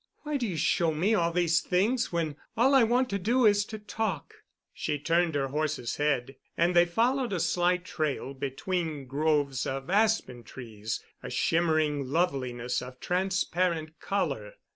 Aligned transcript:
Why 0.23 0.37
do 0.37 0.47
you 0.47 0.57
show 0.57 0.91
me 0.91 1.13
all 1.13 1.31
these 1.31 1.61
things 1.61 2.11
when 2.11 2.35
all 2.57 2.73
I 2.73 2.83
want 2.83 3.07
to 3.11 3.19
do 3.19 3.45
is 3.45 3.63
to 3.65 3.77
talk?" 3.77 4.33
She 4.73 4.97
turned 4.97 5.35
her 5.35 5.49
horse's 5.49 5.97
head, 5.97 6.37
and 6.57 6.75
they 6.75 6.85
followed 6.85 7.31
a 7.31 7.39
slight 7.39 7.85
trail 7.85 8.33
between 8.33 9.05
groves 9.05 9.67
of 9.67 9.91
aspen 9.91 10.41
trees, 10.41 11.03
a 11.21 11.29
shimmering 11.29 12.07
loveliness 12.07 12.81
of 12.81 12.99
transparent 12.99 13.99
color. 13.99 14.55